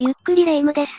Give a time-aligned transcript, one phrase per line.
[0.00, 0.92] ゆっくりレ夢ムです。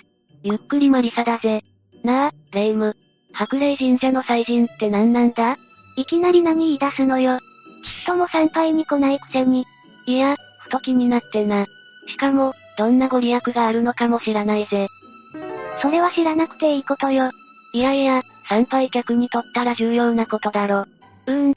[0.43, 1.61] ゆっくりマリサだぜ。
[2.03, 2.95] なあ、レ夢ム。
[3.31, 5.57] 白霊神社の祭神って何なんだ？
[5.95, 7.39] いきなり何言い出すのよ。
[7.39, 9.65] ちっとも参拝に来ないくせに。
[10.05, 11.65] いや、ふと気になってな。
[12.09, 14.89] しかも、どんなご利益があるのかも知らないぜ。
[15.81, 17.31] それは知らなくていいことよ。
[17.71, 20.79] いやいや、参拝客にとったら重要なことだろ。
[20.79, 21.53] うーん。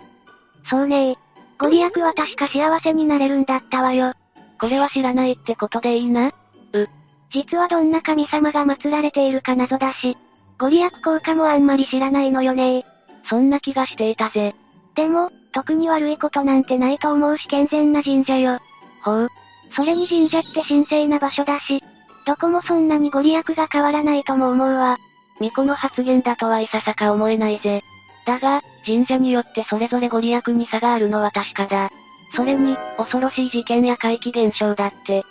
[0.70, 1.16] そうね
[1.58, 4.12] ご利益は確か幸せになれるんだったわよ。
[4.60, 6.88] これは知らないってことでいいなう。
[7.32, 10.16] 実はどんな神様が祀られているか謎だし、
[10.58, 12.84] ご利益効果もあんまり知らないのよね
[13.28, 14.54] そんな気がしていたぜ。
[14.94, 18.60] でも、特に悪いことなんてないと思うし健全な神社よ。
[19.02, 19.28] ほう。
[19.74, 21.82] それに神社って神聖な場所だし、
[22.26, 24.98] どこもそんなにご利益が変わらないとも思うわ。
[25.38, 27.82] 巫女の発言だとはいささか思えないぜ。
[28.26, 31.90] だが、神社によってそれぞれご利益に差があるのは確かだ。
[32.34, 35.24] それに、恐ろしい事件や怪奇現象だって。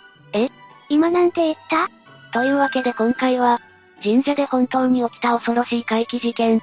[0.92, 1.88] え今なんて言った？
[2.32, 3.60] というわけで今回は、
[4.02, 6.60] 神社で本当に起きた恐ろしい怪奇事件。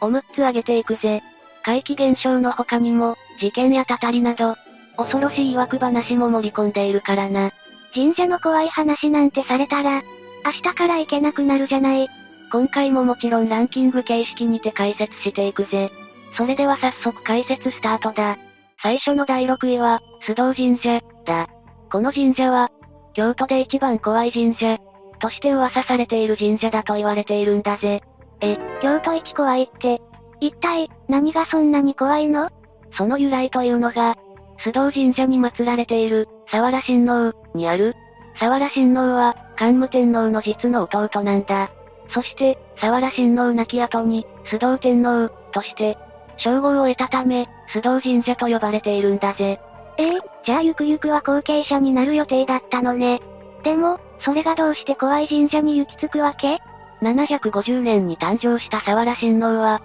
[0.00, 1.22] を6つ挙げていくぜ。
[1.62, 4.56] 怪奇現象の他にも、事件やたたりなど、
[4.96, 7.52] 恐ろしい曰く話も盛り込んでいるからな。
[7.94, 10.02] 神社の怖い話なんてされたら、
[10.44, 12.08] 明日から行けなくなるじゃない。
[12.50, 15.90] 今回ももちろんランキング形式にて解説していくぜ。
[16.36, 18.38] それでは早速解説スタートだ。
[18.82, 21.48] 最初の第6位は、須藤神社、だ。
[21.90, 22.70] この神社は、
[23.14, 24.78] 京都で一番怖い神社、
[25.18, 28.02] として噂されている神社だと言われているんだぜ。
[28.40, 30.00] え、京都一怖いって、
[30.40, 32.50] 一体、何がそんなに怖いの？
[32.96, 34.16] その由来というのが、
[34.58, 37.94] 須藤神社に祀られている、沢良親王、にある。
[38.38, 41.70] 沢良親王は、桓武天皇の実の弟なんだ。
[42.08, 45.98] そして、沢良親王亡き後に、須藤天皇、として、
[46.38, 49.60] 称号を得たため、須藤神社と呼ばれているんだぜ。
[49.96, 53.20] ええー、じゃあゆくゆくは後継者になる予定だったのね。
[53.62, 56.60] でも、それがどうして怖い神社に行き着くわけ
[57.02, 59.82] ?750 年に誕生した沢良親王は、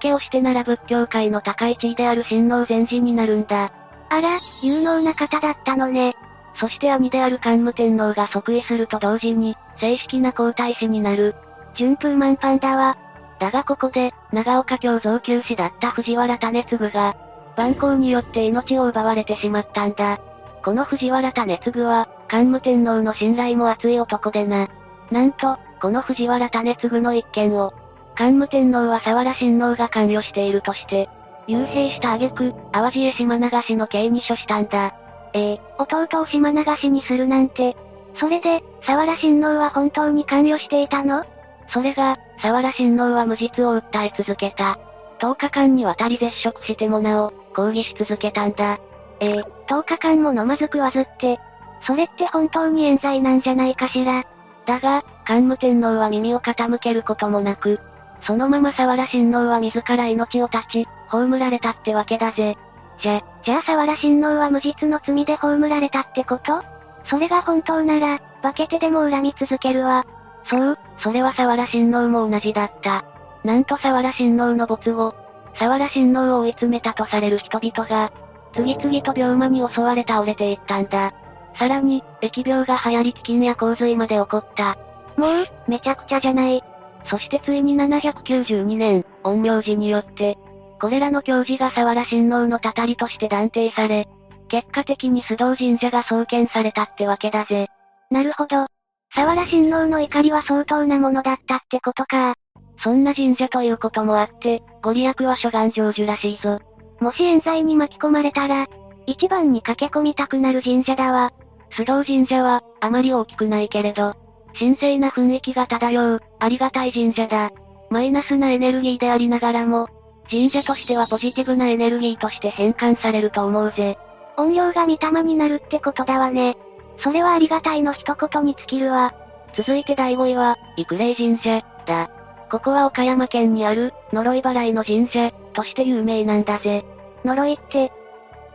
[0.00, 3.72] 出家をしてなら仏教界の高い地位である親王禅師になるんだ。
[4.08, 6.14] あら、有能な方だったのね。
[6.58, 11.34] そして兄である桓武天皇が即位すると同時に、正式な皇太子になる。
[11.74, 12.96] 順風満帆だわ。
[13.38, 17.16] だがここで、長岡京造級士だった藤原種継が、
[17.56, 20.20] 蛮行によって命を奪われてしまったんだ。
[20.64, 24.68] この藤原種継は、桓武天皇の信頼も厚い男でな。
[25.10, 27.72] なんと、この藤原種継の一件を、
[28.14, 31.08] 桓武天皇は沢良親王が関与しているとして、
[31.46, 34.94] 幽閉した挙句、淡路へ島流しの刑に処したんだ。
[35.32, 37.76] ええ、弟を島流しにするなんて、
[38.18, 41.24] それで、沢良親王は本当に関与していたの？
[41.68, 44.78] それが、沢良親王は無実を訴え続けた。
[45.20, 48.78] 10日間にわたり絶食してもなお、抗議し続けたんだ。
[49.20, 51.40] ええ、10日間も飲まず食わずって、
[51.86, 54.24] それって本当に冤罪なんじゃないかしら。
[54.66, 57.80] だが、桓武天皇は耳を傾けることもなく、
[58.26, 62.58] そのまま沢良親王は自ら命を絶ち、葬られたってわけだぜ。
[63.00, 66.62] じゃ、じゃあ沢良親王は無実の罪で葬られたってこと？
[67.08, 70.04] それが本当なら、化けてでも恨み続けるわ。
[70.44, 73.04] そう、それは沢良親王も同じだった。
[73.44, 75.14] なんと沢良親王の没後、
[75.58, 78.12] 沢良親王を追い詰めたとされる人々が、
[78.54, 81.12] 次々と病魔に襲われ倒れていったんだ。
[81.58, 84.76] さらに、疫病が流行り飢饉や洪水まで起こった。
[85.16, 86.62] もう、めちゃくちゃじゃない。
[87.06, 90.36] そしてついに792年、陰陽師によって、
[90.80, 94.08] これらの教示が沢良親王のたたりとして断定され、
[94.48, 97.68] 結果的に須藤神社が創建されたってわけだぜ。
[98.10, 98.66] なるほど。
[99.14, 102.34] 沢良親王の怒りは相当なものだったってことか。
[102.82, 106.60] そんな神社ということもあって、ご利益は諸願成就らしいぞ。
[107.00, 108.68] もし冤罪に巻き込まれたら、
[109.04, 111.32] 一番に駆け込みたくなる神社だわ。
[111.76, 114.14] 須藤神社は、あまり大きくないけれど、
[114.56, 117.50] 神聖な雰囲気が漂う、ありがたい神社だ。
[117.90, 119.88] マイナスなエネルギーでありながらも、
[120.30, 123.98] 神社としてはポジティブなエネルギーとして変換されると思うぜ。
[124.36, 126.56] 音量が御霊になるってことだわね。
[126.98, 129.12] それはありがたいの一言に尽きるわ。
[129.56, 132.08] 続いて第5位は、育霊神社、だ。
[132.56, 136.86] ここは岡山県にある、呪い払いの神社、として有名なんだぜ。
[137.22, 137.92] 呪いって、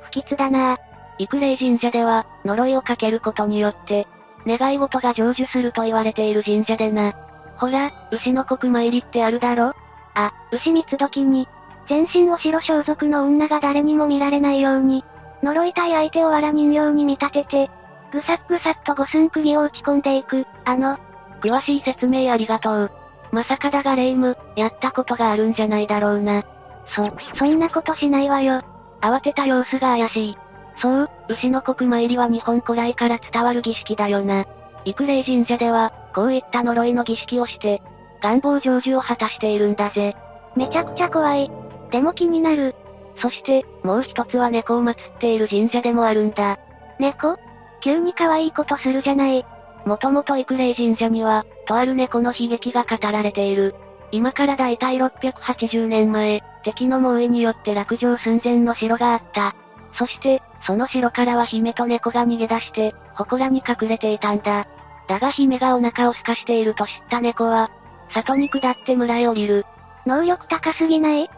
[0.05, 0.77] 不吉だなぁ
[1.19, 4.07] 育霊神社では、呪いをかけることによって、
[4.47, 7.13] 願い事が成就すると言われている神社でな。
[7.57, 9.75] ほら、牛の国参りってあるだろ？
[10.15, 11.47] あ、牛三つ時に、
[11.87, 15.05] 全身を白装束の女が誰にも見られないように、
[15.43, 17.71] 呪いたい相手を藁人形に見立てて、
[18.11, 20.97] ぐさっぐさっと五寸釘を打ち込んでいく、あの、
[21.43, 22.91] 詳しい説明ありがとう。
[23.31, 26.43] まさかだがレイム、やったことがあるんじゃないだろうな。
[26.87, 27.03] そ、
[27.37, 28.61] そんなことしないわよ。
[28.99, 30.37] 慌てた様子が怪しい。
[30.81, 34.45] そう、牛の国参りは日本古来から伝わる儀式だよな。
[34.85, 37.81] 幾霊神社では、こういった呪いの儀式をして、
[38.21, 40.15] 願望成就を果たしているんだぜ。
[40.55, 41.51] めちゃくちゃ怖い。
[41.91, 42.75] でも気になる。
[43.21, 46.59] そして、もう一つは猫を祀っている神社でもあるんだ。
[46.99, 47.37] 猫？
[47.81, 49.45] 急に可愛いことするじゃない。
[49.85, 53.75] もともと幾霊神社には、とある猫の悲劇が語られている。
[54.11, 59.55] 今からだいたい680年前、敵の猛威によって落城寸前の城があった。
[59.93, 64.67] そして、その城からは姫と猫が逃げ出して、祠に隠れていたんだ。
[65.07, 67.71] だが姫がお腹を空かしていると知った猫は、
[68.13, 69.65] 里に下って村へ降りる。
[70.05, 71.29] 能力高すぎない？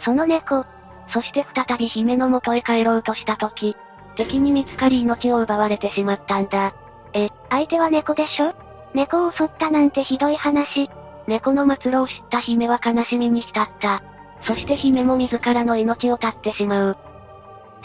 [0.00, 0.64] その猫。
[1.08, 3.76] そして再び姫の元へ帰ろうとした時、
[4.16, 6.74] 敵に見つかり命を奪われてしまったんだ。
[7.16, 8.52] え、相手は猫でしょ？
[8.94, 10.90] 猫を襲ったなんてひどい話。
[11.26, 14.02] 猫の末路を知った姫は悲しみに浸った。
[14.42, 16.96] そして姫も自らの命を絶ってしまう。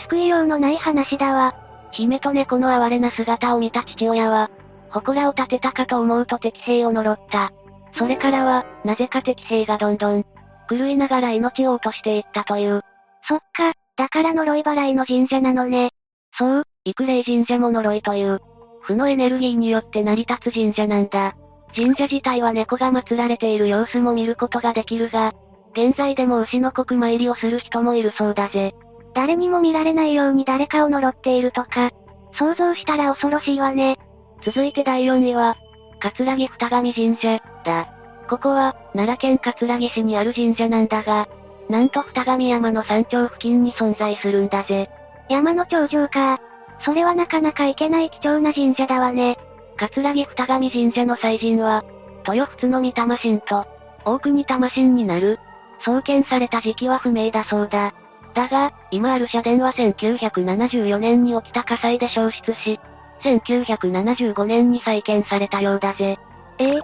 [0.03, 1.55] 救いようのない話だわ。
[1.91, 4.51] 姫と猫の哀れな姿を見た父親は、
[4.91, 7.51] 祠を建てたかと思うと敵兵を呪った。
[7.97, 10.25] それからは、なぜか敵兵がどんどん、
[10.69, 12.81] 狂いながら命を落としていったという。
[13.27, 15.91] そっか、だから呪い払いの神社なのね。
[16.37, 18.41] そう、幾霊神社も呪いという、
[18.81, 21.35] 負のエネルギーによって成り立つ神社なんだ。
[21.75, 25.33] 神社自体は猫が祀られている様子も見ることができるが、
[25.71, 28.75] 現在でも牛の国参りをする人もいるそうだぜ。
[29.13, 31.91] 誰にも見られないように誰かを呪っているとか、
[32.33, 33.97] 想像したら恐ろしいわね。
[34.43, 35.55] 続いて第4位は、
[35.99, 37.87] 葛城二神神社、だ。
[38.29, 41.27] ここは、奈良県葛城市にある神社なんだが、
[41.69, 44.89] なんと二神山の山頂付近に存在するんだぜ。
[45.29, 46.41] 山の頂上か。
[46.83, 49.37] それはなかなか行けない貴重な神社だわね。
[49.77, 51.83] 葛城二神神社の祭神は、
[52.27, 53.65] 豊仏の御霊神と、
[54.05, 55.39] 大国玉神になる。
[55.83, 57.93] 創建された時期は不明だそうだ。
[58.33, 62.79] だが、今ある社殿は1974年に起きた火災で消失し、
[63.23, 66.17] 1975年に再建されたようだぜ。
[66.57, 66.81] ええ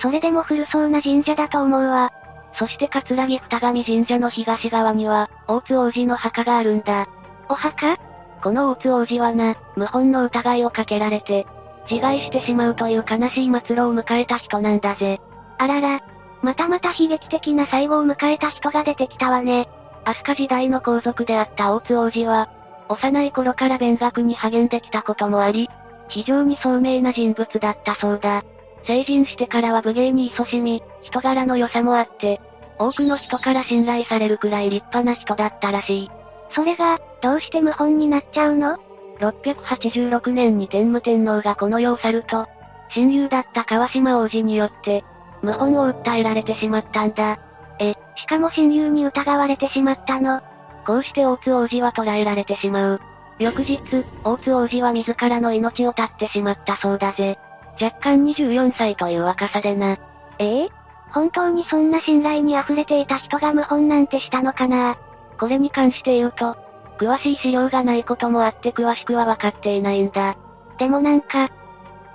[0.00, 2.10] それでも古そうな神社だと思うわ。
[2.54, 7.08] そして葛城二神神社の東側には、大津王子の墓があるんだ。
[7.48, 8.07] お墓？
[8.42, 11.46] この大津王子はな、謀反の疑いをかけられて、
[11.90, 15.20] 自害してしまうという悲しい末路を迎えた人なんだぜ。
[15.58, 16.00] あらら、
[16.42, 19.68] またまた悲劇的な最後を迎えた人が出てきたわね。
[20.04, 22.48] 飛鳥時代の皇族であった大津王子は、
[22.88, 25.68] 幼い頃から勉学に励んできたこともあり、
[26.08, 28.44] 非常に聡明な人物だったそうだ。
[28.86, 32.40] 成人してからは武芸に勤しみ、人柄の良さもあって、
[32.78, 36.10] 多くの人から信頼されるくらい立派な人だったらしい。
[36.50, 38.78] それが、どうして謀反になっちゃうの
[39.20, 42.46] ?686 年に天武天皇がこの世を去ると、
[42.90, 45.04] 親友だった川島王子によって、
[45.42, 47.38] 謀反を訴えられてしまったんだ。
[47.80, 50.40] え、しかも親友に疑われてしまったの？
[50.86, 53.00] こうして大津王子は捕らえられてしまう。
[53.38, 53.80] 翌日、
[54.24, 57.38] 大津王子は自らの命を絶ってしまったそうだぜ。
[57.80, 59.96] 若干24歳という若さでな。
[60.38, 60.68] ええ
[61.10, 64.98] 本当にそんな信頼に溢れていた人が謀反なんてしたのかな？
[65.38, 66.56] これに関して言うと、
[66.98, 70.36] 詳しい資料がないこともあって詳しくは分かっていないんだ。
[70.78, 71.48] でもなんか、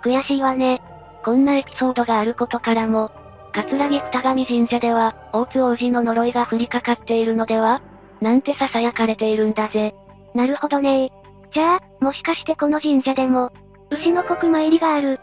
[0.04, 0.82] 悔しいわね。
[1.24, 3.12] こんなエピソードがあることからも、
[3.54, 7.82] 葛城二神神社では、大津王子の呪いが降りかかっているのでは
[8.20, 9.94] なんて囁かれているんだぜ。
[10.34, 11.12] なるほどね
[11.54, 13.52] じゃあ、もしかしてこの神社でも、
[13.92, 15.20] 牛の国参りがある。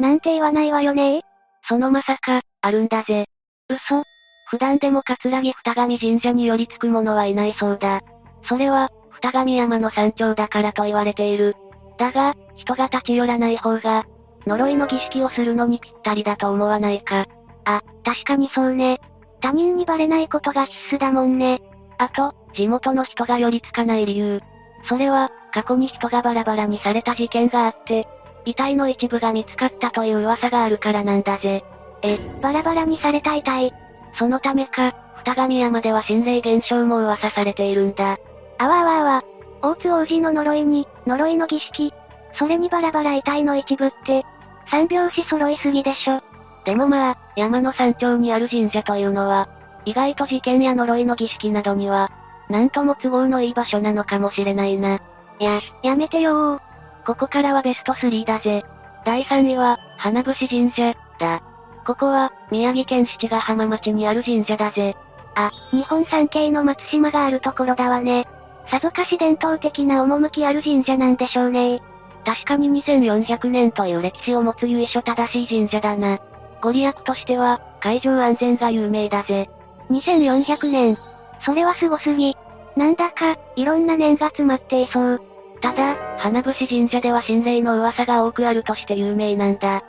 [0.00, 1.22] なんて言わないわよね
[1.68, 3.26] そのまさか、あるんだぜ。
[3.68, 4.02] 嘘
[4.50, 8.00] 普段でも葛城二神神社に寄りつく者はいないそうだ。
[8.44, 8.90] それは、
[9.20, 11.54] 二神山の山頂だからと言われている。
[11.98, 14.06] だが、人が立ち寄らない方が、
[14.46, 17.26] 呪いの儀式をするのにぴったりだと思わないか。
[17.66, 19.00] あ、確かにそうね。
[19.42, 21.60] 他人にバレないことが必須だもんね。
[21.98, 24.40] あと、地元の人が寄りつかない理由。
[24.88, 28.08] それは、過去に人がバラバラにされた事件があって、
[28.46, 31.64] 遺体の一部が見つかったという噂があるからなんだぜ。
[32.02, 33.74] え、バラバラにされた遺体
[34.18, 34.94] そのためか、
[35.24, 38.18] 二神山では心霊現象も噂されているんだ。
[38.58, 39.24] あわあわあわ。
[39.62, 41.92] 大津王子の呪いに、呪いの儀式。
[42.34, 44.24] それにバラバラ遺体の一部って、
[44.70, 46.20] 三拍子揃いすぎでしょ。
[46.64, 49.48] でもまあ、山の山頂にある神社というのは、
[49.84, 52.10] 意外と事件や呪いの儀式などには、
[52.48, 55.00] なんとも都合のいい場所なのかもしれないな。
[55.38, 56.60] や、やめてよー。
[57.06, 58.64] ここからはベスト3だぜ。
[59.04, 61.42] 第3位は、花節神社、だ。
[61.88, 64.94] ここは、宮城県七ヶ浜町にある神社だぜ。
[65.34, 68.28] あ、日本三景の松島があるところだわね。
[68.70, 71.80] さぞかし伝統的な趣ある神社なんでしょうね
[72.26, 76.18] 確かに2400年という歴史を持つ由緒正しい神社だな。
[76.60, 79.48] ご利益としては、海上安全が有名だぜ。
[79.90, 80.94] 2400年。
[81.42, 82.36] それはすごすぎ。
[82.76, 85.22] なんだか、いろんな念が詰まっていそう。
[85.62, 89.82] ただ、花節神社では心霊の噂が多くあるとして有名なんだ。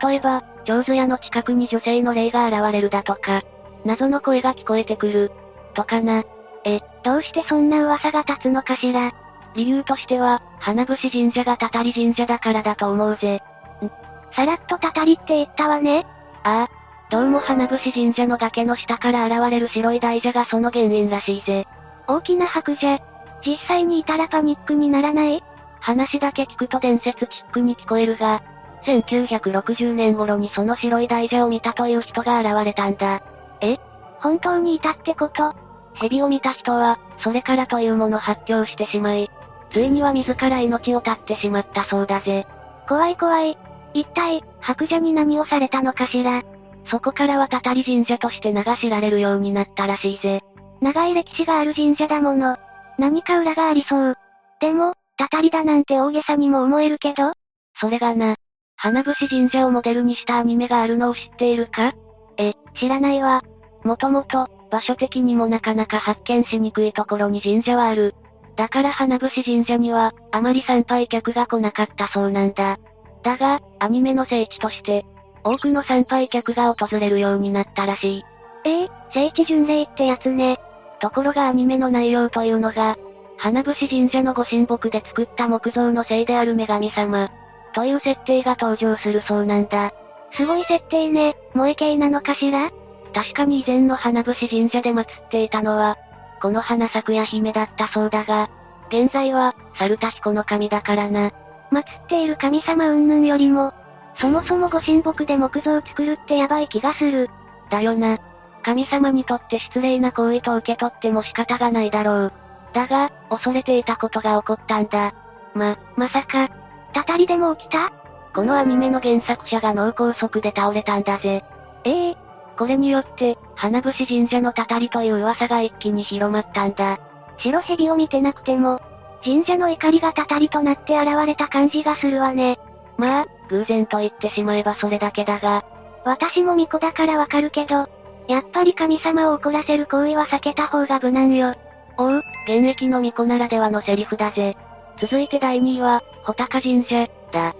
[0.00, 3.42] 例えば、長寿屋の近くに女性の霊が現れるだとか、
[3.84, 5.32] 謎の声が聞こえてくる。
[5.74, 6.22] とかな。
[6.64, 9.10] え、どうしてそんな噂が立つのかしら
[9.56, 13.42] 理由としては、花節神社がたたり神社だからだと思うぜ。
[13.82, 13.90] ん？
[14.32, 16.06] さらっとたたりって言ったわね。
[16.44, 17.10] ああ。
[17.10, 21.66] どうも花節神社の崖の下から現れる白い大蛇がその原因らしいぜ。
[22.06, 23.02] 大きな白蛇。
[23.44, 25.42] 実際にいたらパニックにならない？
[25.80, 28.44] 話だけ聞くと伝説チックに聞こえるが、
[28.84, 33.22] 1960年頃にその白い大蛇を見たという人が現れたんだ。
[33.60, 33.78] え？
[34.20, 35.54] 本当にいたってこと？
[35.94, 39.30] 蛇を見た人は、それからというもの発狂してしまい、
[39.72, 42.46] ついには自ら命を絶ってしまったそうだぜ。
[42.88, 43.58] 怖い怖い。
[43.92, 46.42] 一体、白蛇に何をされたのかしら？
[46.86, 50.40] そこからはたたり神社として名が知られるようになったらしいぜ。
[50.80, 52.56] 長い歴史がある神社だもの。
[52.98, 54.16] 何か裏がありそう。
[54.60, 57.32] でも、たたりだなんて大げさにも思えるけど？
[57.78, 58.36] それがな、
[58.82, 61.92] 花節神社をモデルにしたアニメがあるのを知っているか？
[62.38, 63.42] え、知らないわ。
[63.84, 68.14] もともと、場所的にもなかなか発見しにくいところに神社はある。
[68.56, 72.78] だから花節神社には、あまり参拝客が来なかったそうなんだ。
[73.22, 75.04] だが、アニメの聖地として、
[75.44, 78.24] 多くの参拝客が訪れるようになったらしい。
[78.64, 80.58] ええー、聖地巡礼ってやつね。
[81.00, 82.96] ところがアニメの内容というのが、
[83.36, 87.30] 花節神社のご神木で作った木造の聖である女神様、
[87.72, 89.92] という設定が登場するそうなんだ。
[90.32, 92.70] すごい設定ね、萌え系なのかしら？
[93.12, 95.96] 確かに以前の花節神社で祀っていたのは、
[96.40, 98.48] この花咲や姫だったそうだが、
[98.88, 101.30] 現在は、猿田彦の神だからな。
[101.72, 103.72] 祀っている神様云々よりも、
[104.18, 107.30] そもそもご神木で木像作るってやばい気がする。
[107.70, 108.18] だよな。
[108.62, 112.32] 神様にとって失礼な行為と受け取っても仕方がないだろう。
[112.72, 115.14] だが、恐れていたことが起こったんだ。
[115.54, 116.48] ま、まさか、
[116.92, 117.92] たたりでも起きた？
[118.34, 121.44] このアニメの原作者が脳梗塞で倒れたんだぜ。
[121.84, 122.16] ええー、
[122.56, 126.98] これによって、花節神社のたたりという噂が一気に広まったんだ。
[127.38, 128.80] 白蛇を見てなくても、
[129.24, 132.58] 神社の怒りがたたりとなって現れた感じがするわね。
[132.96, 135.64] まあ、偶然と言ってしまえばそれだけだが。
[136.04, 137.88] 私も巫女だからわかるけど、
[138.28, 141.54] やっぱり神様を怒らせる行為は避けた方が無難よ。
[141.98, 144.56] おう、現役の巫女ならではのセリフだぜ。
[144.98, 147.54] 続いて第2位は、穂高神社、だ。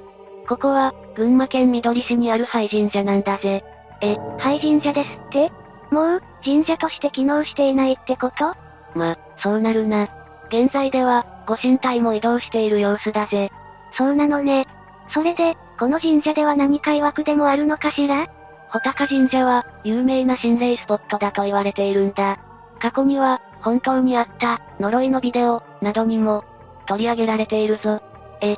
[0.48, 3.64] ここは、群馬県緑市にある廃神社なんだぜ。
[4.02, 5.52] え、廃神社ですって？
[5.90, 8.54] もう、神社として機能していないってこと？
[8.94, 10.08] ま、そうなるな。
[10.48, 13.50] 現在では、ご神体も移動している様子だぜ。
[13.96, 14.66] そうなのね。
[15.12, 18.26] それで、この神社では何か曰くでもあるのかしら？
[18.68, 22.38] 穂高神社は、有名な心霊スポットだと言われているんだ。
[22.78, 26.44] 過去には、本当にあった、呪いのビデオ、などにも、
[26.86, 28.00] 取り上げられているぞ。
[28.40, 28.56] え、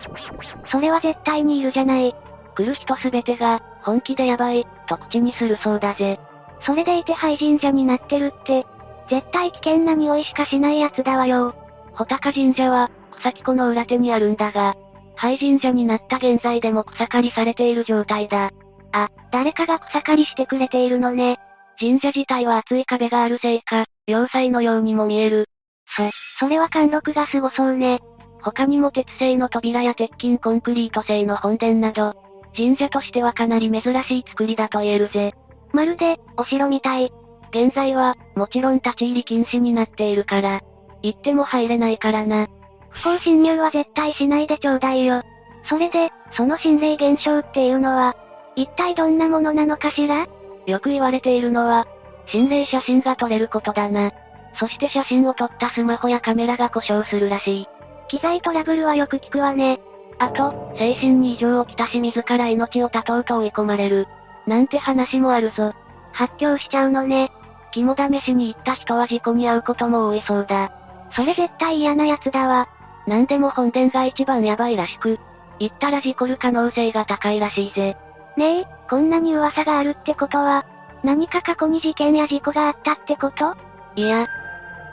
[0.70, 2.14] それは絶対にいるじゃない。
[2.54, 6.20] 来る人すべてが、本気でやばい、と口にするそうだぜ。
[6.64, 8.66] それでいて廃神社になってるって、
[9.10, 11.54] 絶対危険な匂いしかしないやつだわよ。
[11.94, 14.74] 穂高神社は、草木湖の裏手にあるんだが、
[15.16, 18.50] 廃神社になった現在でも草刈りされている状態だ。
[18.92, 21.38] あ、誰かが草刈りしてくれているのね。
[21.78, 25.46] 神社自体は厚い壁があるせいか、要塞のようにも見える。
[25.86, 28.00] そ、それは貫禄がすごそうね。
[28.42, 32.14] 他にも鉄製の扉や鉄筋コンクリート製の本殿など、
[32.54, 35.32] 神社としてはかなり珍しい作りだと言えるぜ。
[35.72, 37.12] まるで、お城みたい。
[37.50, 40.60] 現在は、もちろん立ち入り禁止になっているから、
[41.02, 42.48] 行っても入れないからな。
[42.90, 45.22] 不法侵入は絶対しないでちょうだいよ。
[45.68, 48.16] それで、その心霊現象っていうのは、
[48.56, 50.26] 一体どんなものなのかしら？
[50.66, 51.86] よく言われているのは、
[52.26, 54.12] 心霊写真が撮れることだな。
[54.56, 57.68] そして写真を撮ったスマホやカメラが故障するらしい。
[58.08, 59.80] 機材トラブルはよく聞くわね。
[60.18, 64.06] あと、精神に異常をきたし自ら命を絶とうと追い込まれる。
[64.46, 65.72] なんて話もあるぞ。
[66.12, 67.32] 発狂しちゃうのね。
[67.72, 70.72] 肝試しに行った人は事故に遭うことも多いそうだ。
[71.12, 72.68] それ絶対嫌なやつだわ。
[73.06, 75.18] なんでも本殿が一番やばいらしく、
[75.58, 77.96] 行ったら事故る可能性が高いらしいぜ。
[78.36, 80.66] ねえ、こんなに噂があるってことは、
[81.02, 83.56] 何か過去に事件や事故があったってこと？
[83.96, 84.26] いや、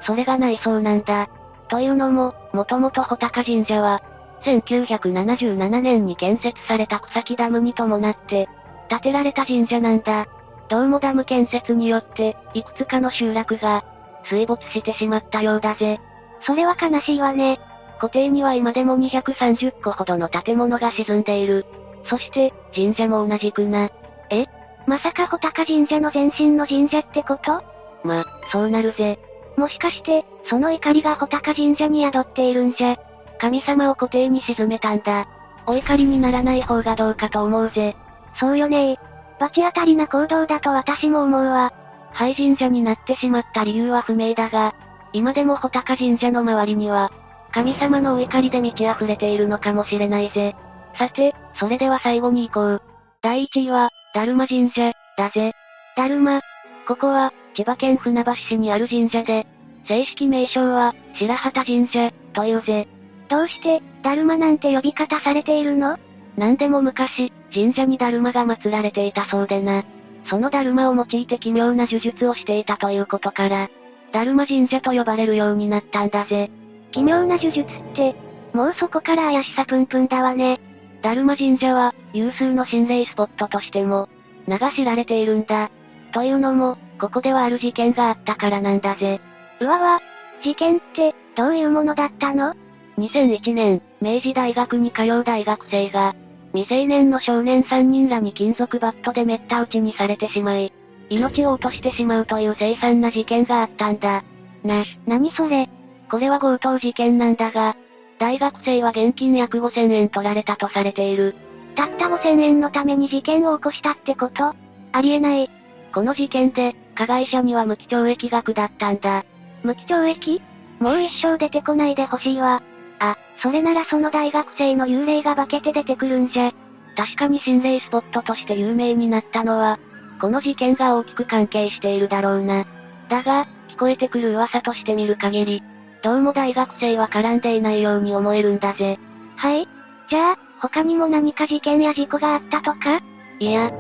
[0.05, 1.29] それがないそうなんだ。
[1.69, 4.01] というのも、もともと穂高神社は、
[4.43, 8.49] 1977年に建設された草木ダムに伴って、
[8.89, 10.27] 建てられた神社なんだ。
[10.67, 13.83] どうもダム建設によって、いくつかの集落が、
[14.25, 15.99] 水没してしまったようだぜ。
[16.41, 17.59] それは悲しいわね。
[17.99, 21.65] 固定には今でも230個ほどの建物が沈んでいる。
[22.05, 23.89] そして、神社も同じくな。
[24.29, 24.45] え？
[24.87, 27.61] まさか穂高神社の前身の神社ってこと？
[28.03, 29.19] ま、そうなるぜ。
[29.59, 32.97] もしかして、その怒りが穂高神社に宿っているんじゃ。
[33.39, 35.27] 神様を固定に沈めたんだ。
[35.67, 37.95] お怒りにならない方がどうかと思うぜ。
[38.39, 38.97] そうよね
[39.39, 41.71] 罰当たりな行動だと私も思うわ。
[42.11, 44.73] 廃神社になってしまった理由は不明だが、
[45.13, 47.11] 今でも穂高神社の周りには、
[47.51, 50.55] 神様のお怒りで満ち溢れているのかもしれないぜ。
[50.97, 52.81] さて、それでは最後に行こう。
[53.21, 55.53] 第1位は、だるま神社、だぜ。
[55.95, 56.41] だるま。
[56.87, 59.47] ここは、千葉県船橋市にある神社で、
[59.87, 62.87] 正式名称は、白旗神社、というぜ。
[63.27, 65.97] どうして、だるまなんて呼び方されているの？
[66.37, 69.83] なんでも昔、神社にだるまが祀られていたそうでな。
[70.25, 73.69] そのだるまを用いて奇妙な呪術をしていたということから、
[74.11, 76.51] だるま神社と呼ばれるようになったんだぜ。
[76.91, 78.15] 奇妙な呪術って、
[78.53, 80.59] もうそこから怪しさプンプンだわね。
[81.01, 84.09] だるま神社は、有数の心霊スポットとしても、
[84.47, 85.69] 名が知られているんだ。
[86.11, 89.19] というのも、ここではある事件があったからなんだぜ。
[89.59, 89.99] うわわ、
[90.43, 92.53] 事件って、どういうものだったの
[92.97, 96.15] ?2001 年、明治大学に通う大学生が、
[96.53, 100.73] 未成年の少年3人らに金属バットでめった打ちにされてしまい、
[101.09, 104.23] 命を落としてしまうという凄惨な事件があったんだ。
[104.63, 105.69] な、なにそれ？
[106.09, 107.75] これは強盗事件なんだが、
[108.19, 111.35] 大学生は現金約5000円取られたとされている。
[111.75, 114.53] たった5000円のために事件を起こしたってこと？
[114.91, 115.49] ありえない。
[115.93, 119.23] この事件で、加害者には無期懲役が下ったんだ。
[119.63, 120.41] 無期懲役？
[120.81, 122.61] もう一生出てこないでほしいわ。
[122.99, 126.51] あ、それならその大学生の幽霊が化けて出てくるんじゃ。
[126.97, 129.79] 確かに心霊スポットとして有名になったのは、
[130.19, 132.65] この事件が大きく関係しているだろうな。
[133.07, 135.63] だが、聞こえてくる噂として見る限り、
[136.03, 138.99] どうも大学生は絡んでいないように思えるんだぜ。
[139.37, 139.69] はい
[140.09, 143.01] じゃあ、他にも何か事件や事故があったとか？
[143.39, 143.71] いや、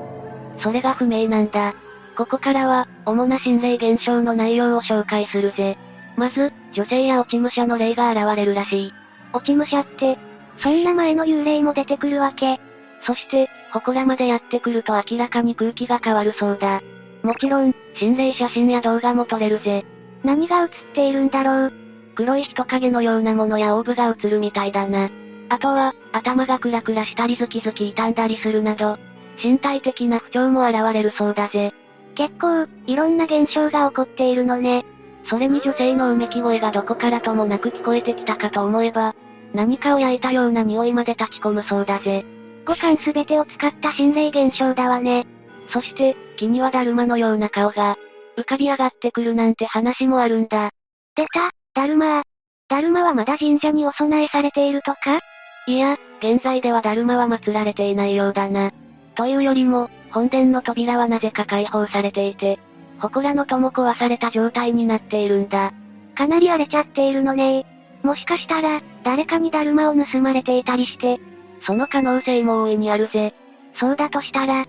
[0.61, 1.75] それが不明なんだ。
[2.19, 5.77] ここからは、主な心霊現象の内容を紹介するぜ。
[6.17, 8.93] まず、女性や落ち武者の霊が現れるらしい。
[9.31, 10.19] 落ち武者って、
[10.57, 12.59] そんな前の幽霊も出てくるわけ。
[13.03, 16.81] そして、祠までやってくると明らかに空気が変わるそうだ。
[17.23, 19.85] もちろん、心霊写真や動画も撮れるぜ。
[20.25, 21.73] 何が映っているんだろう。
[22.15, 25.09] 黒い人影のようなものやオーブが映るみたいだな。
[25.47, 28.97] あとは、頭がクラクラしたりズキズキ傷んだりするなど、
[29.41, 31.73] 身体的な不調も現れるそうだぜ。
[32.15, 34.85] 結構、いろんな現象が起こっているのね。
[35.29, 39.15] それに女性のうめき声がどこからともなく聞こえてきたかと思えば、
[39.53, 42.25] 何かを焼いたような匂いまで立ち込むそうだぜ。
[42.65, 45.25] 五感すべてを使った心霊現象だわね。
[45.69, 47.97] そして、木にはだるまのような顔が、
[48.37, 50.71] 浮かび上がってくるなんて話もあるんだ。
[51.15, 52.23] 出た、だるま
[52.69, 55.19] だるまはまだ神社にお供えされているとか？
[55.67, 58.71] いや、現在ではだるまは祀られていないようだな。
[59.15, 62.59] というよりも、本殿の扉はなぜか開放されていて、
[63.01, 65.73] 祠の戸も壊された状態になっているんだ。
[66.15, 67.65] かなり荒れちゃっているのね
[68.03, 71.19] もしかしたら、誰かにだるまを盗まれていたりして。
[71.65, 73.33] その可能性も大いにあるぜ。
[73.75, 74.65] そうだとしたら、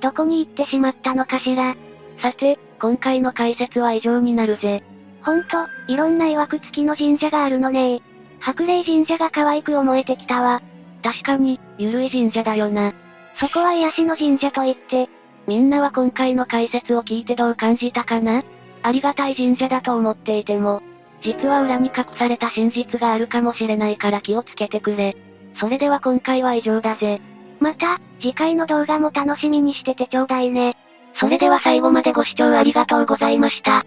[0.00, 1.76] どこに行ってしまったのかしら。
[2.20, 4.82] さて、今回の解説は以上になるぜ。
[5.22, 8.00] ほんと、いろんな曰く付きの神社があるのね
[8.40, 10.62] 白霊神社が可愛く思えてきたわ。
[11.02, 12.92] 確かに、ゆるい神社だよな。
[13.38, 15.08] そこは癒しの神社と言って、
[15.46, 18.44] みんなは今回の解説を聞いてどう感じたかな？
[18.82, 20.82] ありがたい神社だと思っていても、
[21.22, 25.16] 実は裏に隠された真実があるかもしれないから気をつけてくれ。
[25.58, 27.20] それでは今回は以上だぜ。
[27.60, 30.76] また、次回の動画も楽しみにしててちょうだいね。
[31.14, 33.86] それでは最後までご視聴ありがとうございました。